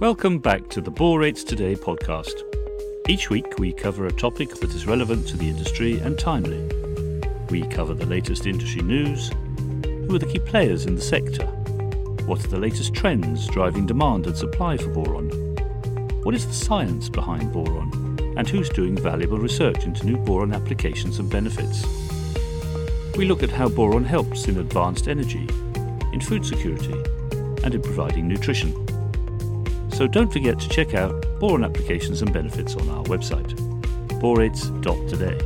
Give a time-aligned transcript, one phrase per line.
[0.00, 2.44] Welcome back to the Borates Today podcast.
[3.08, 6.70] Each week we cover a topic that is relevant to the industry and timely.
[7.50, 9.32] We cover the latest industry news,
[9.82, 11.46] who are the key players in the sector,
[12.26, 15.30] what are the latest trends driving demand and supply for boron,
[16.22, 17.90] what is the science behind boron,
[18.36, 21.84] and who's doing valuable research into new boron applications and benefits.
[23.16, 25.48] We look at how boron helps in advanced energy,
[26.12, 26.94] in food security,
[27.64, 28.87] and in providing nutrition.
[29.98, 33.52] So don't forget to check out boron applications and benefits on our website,
[34.20, 35.36] borates.today.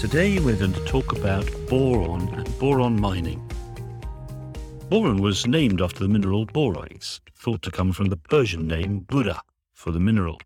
[0.00, 3.48] Today we're going to talk about boron and boron mining.
[4.88, 9.38] Boron was named after the mineral borax, thought to come from the Persian name burah
[9.72, 10.40] for the mineral.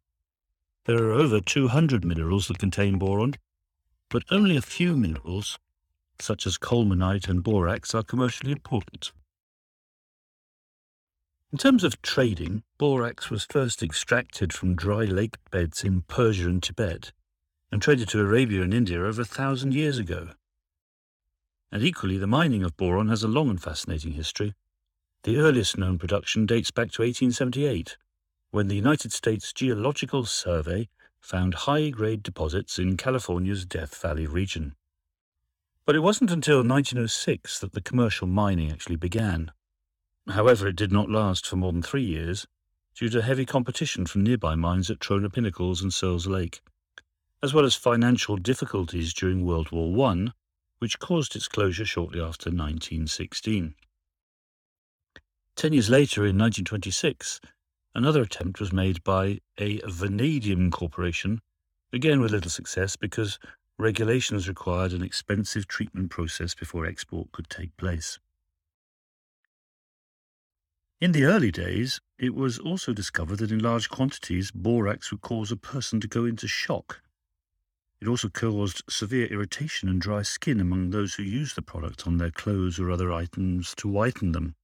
[0.85, 3.37] There are over 200 minerals that contain boron,
[4.11, 5.59] but only a few minerals,
[6.21, 9.13] such as colemanite and borax, are commercially important.
[11.55, 16.61] In terms of trading, borax was first extracted from dry lake beds in Persia and
[16.61, 17.13] Tibet
[17.71, 20.31] and traded to Arabia and India over a thousand years ago.
[21.71, 24.55] And equally, the mining of boron has a long and fascinating history.
[25.23, 27.99] The earliest known production dates back to 1878,
[28.51, 30.89] when the United States Geological Survey
[31.21, 34.75] found high grade deposits in California's Death Valley region.
[35.87, 39.53] But it wasn't until 1906 that the commercial mining actually began.
[40.29, 42.47] However, it did not last for more than three years
[42.95, 46.63] due to heavy competition from nearby mines at Trona Pinnacles and Searles Lake,
[47.43, 50.29] as well as financial difficulties during World War I,
[50.79, 53.75] which caused its closure shortly after 1916.
[55.57, 57.41] Ten years later, in 1926,
[57.95, 61.41] another attempt was made by a vanadium corporation,
[61.93, 63.39] again with little success because
[63.79, 68.19] regulations required an expensive treatment process before export could take place.
[71.01, 75.51] In the early days, it was also discovered that in large quantities, borax would cause
[75.51, 77.03] a person to go into shock.
[78.01, 82.19] It also caused severe irritation and dry skin among those who used the product on
[82.19, 84.55] their clothes or other items to whiten them.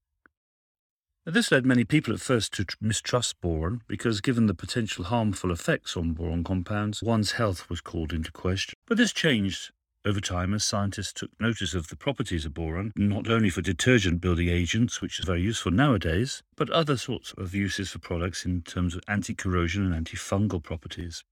[1.27, 5.97] This led many people at first to mistrust boron because, given the potential harmful effects
[5.97, 8.75] on boron compounds, one's health was called into question.
[8.87, 9.73] But this changed
[10.05, 14.21] over time as scientists took notice of the properties of boron, not only for detergent
[14.21, 18.63] building agents, which is very useful nowadays, but other sorts of uses for products in
[18.63, 21.23] terms of anti corrosion and antifungal properties.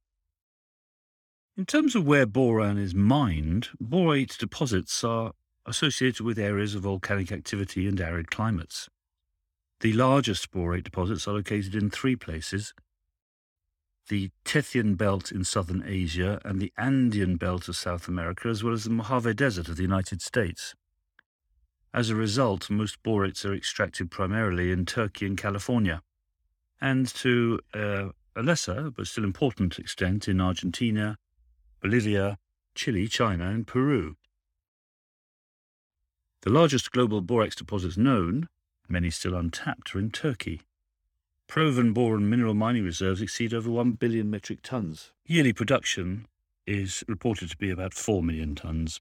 [1.57, 5.33] In terms of where boron is mined, borate deposits are
[5.67, 8.89] associated with areas of volcanic activity and arid climates.
[9.81, 12.75] The largest borate deposits are located in three places
[14.09, 18.73] the Tethyan Belt in southern Asia and the Andean Belt of South America, as well
[18.73, 20.75] as the Mojave Desert of the United States.
[21.95, 26.03] As a result, most borates are extracted primarily in Turkey and California,
[26.81, 31.19] and to uh, a lesser but still important extent in Argentina,
[31.81, 32.39] Bolivia,
[32.75, 34.17] Chile, China, and Peru.
[36.43, 38.49] The largest global borax deposits known,
[38.89, 40.63] many still untapped, are in Turkey.
[41.49, 45.13] Proven boron mineral mining reserves exceed over 1 billion metric tons.
[45.25, 46.27] Yearly production
[46.67, 49.01] is reported to be about 4 million tons.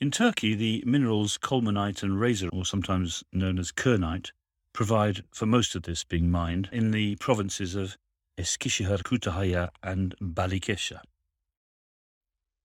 [0.00, 4.32] In Turkey, the minerals colemanite and rasorite, or sometimes known as kernite,
[4.72, 7.96] provide for most of this being mined in the provinces of
[8.36, 11.00] Eskişehir, Kütahya, and Balıkesir.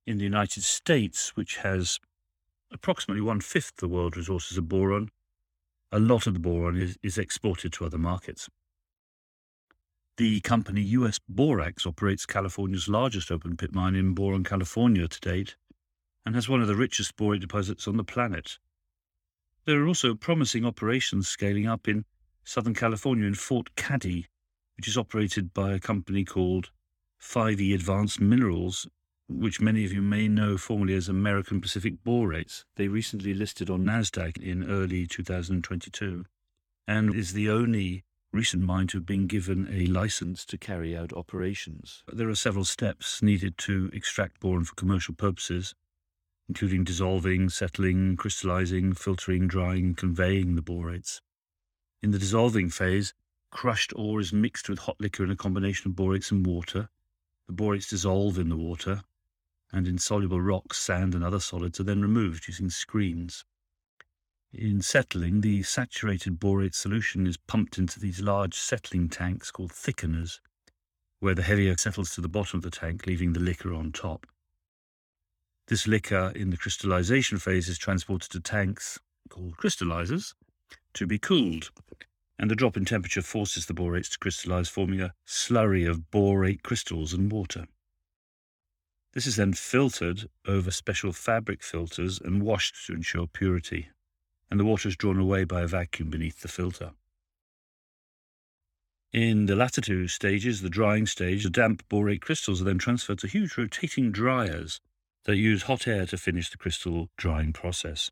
[0.08, 2.00] In the United States, which has
[2.72, 5.12] approximately one fifth the world resources of boron,
[5.94, 8.50] a lot of the boron is, is exported to other markets.
[10.18, 15.56] The company US Borax operates California's largest open pit mine in Boron, California to date,
[16.26, 18.58] and has one of the richest borate deposits on the planet.
[19.66, 22.06] There are also promising operations scaling up in
[22.44, 24.26] Southern California in Fort Cady,
[24.78, 26.72] which is operated by a company called
[27.22, 28.88] 5E Advanced Minerals
[29.30, 32.66] which many of you may know formerly as American Pacific Borates.
[32.76, 36.26] They recently listed on NASDAQ in early 2022
[36.88, 38.04] and is the only
[38.34, 42.04] recent mine to have been given a license to carry out operations.
[42.12, 45.76] There are several steps needed to extract boron for commercial purposes,
[46.50, 51.22] including dissolving, settling, crystallizing, filtering, drying, conveying the borates.
[52.02, 53.14] In the dissolving phase,
[53.52, 56.90] crushed ore is mixed with hot liquor in a combination of borates and water.
[57.48, 59.04] The borates dissolve in the water,
[59.74, 63.44] and insoluble rocks, sand, and other solids are then removed using screens.
[64.54, 70.40] In settling, the saturated borate solution is pumped into these large settling tanks called thickeners,
[71.20, 74.28] where the heavier settles to the bottom of the tank, leaving the liquor on top.
[75.70, 79.00] This liquor in the crystallization phase is transported to tanks
[79.30, 80.36] called crystallizers,
[80.94, 81.72] to be cooled,
[82.38, 86.62] and the drop in temperature forces the borates to crystallize, forming a slurry of borate
[86.62, 87.66] crystals and water.
[89.14, 93.90] This is then filtered over special fabric filters and washed to ensure purity,
[94.50, 96.92] and the water is drawn away by a vacuum beneath the filter.
[99.12, 103.20] In the latter two stages, the drying stage, the damp borate crystals are then transferred
[103.20, 104.80] to huge rotating dryers
[105.26, 108.10] that use hot air to finish the crystal drying process.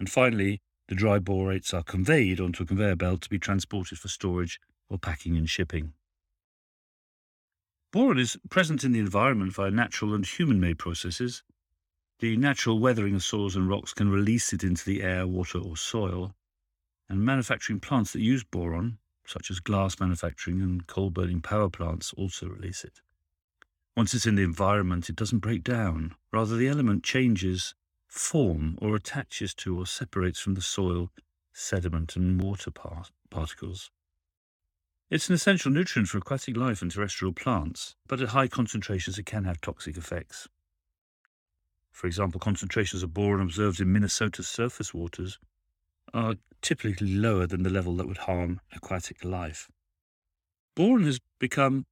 [0.00, 4.08] And finally, the dry borates are conveyed onto a conveyor belt to be transported for
[4.08, 5.92] storage or packing and shipping.
[7.94, 11.44] Boron is present in the environment via natural and human made processes.
[12.18, 15.76] The natural weathering of soils and rocks can release it into the air, water, or
[15.76, 16.34] soil,
[17.08, 22.12] and manufacturing plants that use boron, such as glass manufacturing and coal burning power plants,
[22.14, 23.00] also release it.
[23.96, 26.16] Once it's in the environment, it doesn't break down.
[26.32, 27.76] Rather, the element changes
[28.08, 31.12] form or attaches to or separates from the soil,
[31.52, 33.92] sediment, and water par- particles.
[35.14, 39.26] It's an essential nutrient for aquatic life and terrestrial plants, but at high concentrations it
[39.26, 40.48] can have toxic effects.
[41.92, 45.38] For example, concentrations of boron observed in Minnesota's surface waters
[46.12, 49.68] are typically lower than the level that would harm aquatic life.
[50.74, 51.86] Boron has become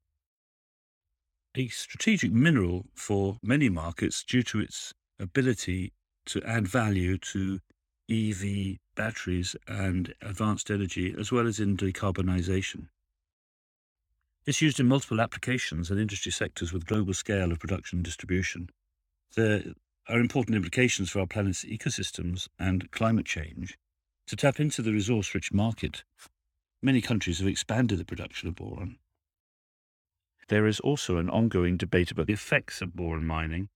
[1.54, 5.92] a strategic mineral for many markets due to its ability
[6.26, 7.60] to add value to
[8.10, 12.88] EV batteries and advanced energy, as well as in decarbonisation.
[14.44, 18.70] It's used in multiple applications and industry sectors with global scale of production and distribution.
[19.36, 19.62] There
[20.08, 23.78] are important implications for our planet's ecosystems and climate change.
[24.26, 26.02] To tap into the resource rich market,
[26.82, 28.96] many countries have expanded the production of boron.
[30.48, 33.68] There is also an ongoing debate about the effects of boron mining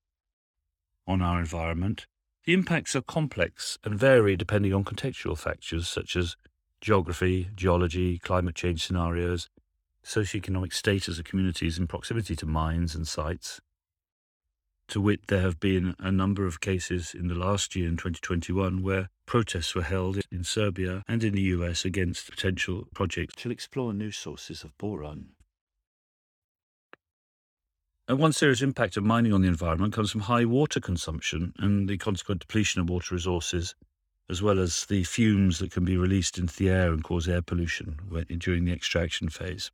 [1.07, 2.07] on our environment.
[2.43, 6.35] The impacts are complex and vary depending on contextual factors such as
[6.81, 9.47] geography, geology, climate change scenarios,
[10.07, 13.59] socioeconomic status of communities in proximity to mines and sites.
[14.87, 18.81] To wit, there have been a number of cases in the last year in 2021
[18.81, 23.93] where protests were held in Serbia and in the US against potential projects to explore
[23.93, 25.31] new sources of boron.
[28.07, 31.89] And one serious impact of mining on the environment comes from high water consumption and
[31.89, 33.75] the consequent depletion of water resources,
[34.29, 37.41] as well as the fumes that can be released into the air and cause air
[37.41, 37.99] pollution
[38.39, 39.69] during the extraction phase.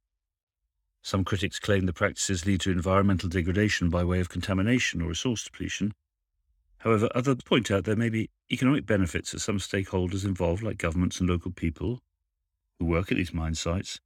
[1.05, 5.43] Some critics claim the practices lead to environmental degradation by way of contamination or resource
[5.43, 5.93] depletion.
[6.77, 11.19] However, others point out there may be economic benefits that some stakeholders involved, like governments
[11.19, 12.01] and local people
[12.79, 13.99] who work at these mine sites,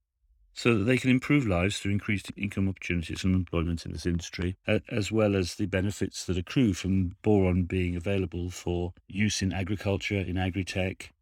[0.56, 4.58] so that they can improve lives through increased income opportunities and employment in this industry,
[4.66, 10.20] as well as the benefits that accrue from boron being available for use in agriculture,
[10.20, 11.14] in agri-tech,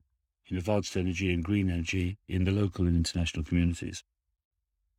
[0.47, 4.05] in advanced energy and green energy in the local and international communities.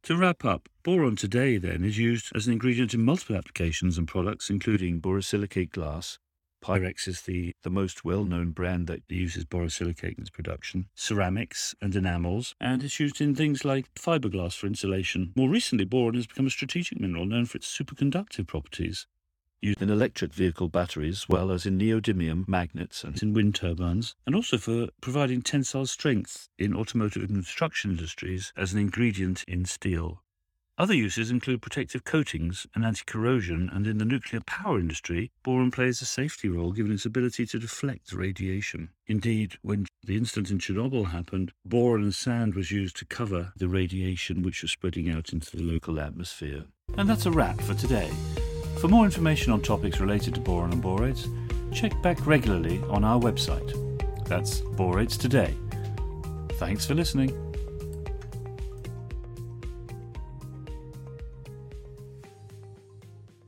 [0.06, 4.06] To wrap up, boron today then is used as an ingredient in multiple applications and
[4.06, 6.20] products, including borosilicate glass.
[6.62, 11.74] Pyrex is the, the most well known brand that uses borosilicate in its production, ceramics
[11.82, 15.32] and enamels, and it's used in things like fiberglass for insulation.
[15.34, 19.08] More recently, boron has become a strategic mineral known for its superconductive properties
[19.66, 24.14] used in electric vehicle batteries, as well as in neodymium magnets and in wind turbines,
[24.24, 29.64] and also for providing tensile strength in automotive and construction industries as an ingredient in
[29.64, 30.22] steel.
[30.78, 35.70] Other uses include protective coatings and anti corrosion, and in the nuclear power industry, boron
[35.70, 38.90] plays a safety role given its ability to deflect radiation.
[39.06, 43.68] Indeed, when the incident in Chernobyl happened, boron and sand was used to cover the
[43.68, 46.64] radiation which was spreading out into the local atmosphere.
[46.98, 48.10] And that's a wrap for today.
[48.78, 51.28] For more information on topics related to boron and borates,
[51.72, 53.72] check back regularly on our website.
[54.26, 55.54] That's Borates Today.
[56.52, 57.45] Thanks for listening.